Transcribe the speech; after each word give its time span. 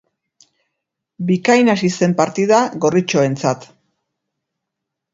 Bikain 1.31 1.69
hasi 1.75 1.91
zen 2.01 2.17
partida 2.23 2.65
gorritxoentzat. 2.87 3.71